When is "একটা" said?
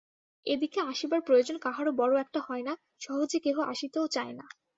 2.19-2.39